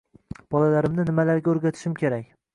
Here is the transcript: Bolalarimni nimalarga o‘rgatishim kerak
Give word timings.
Bolalarimni 0.55 1.05
nimalarga 1.11 1.55
o‘rgatishim 1.55 1.97
kerak 2.03 2.29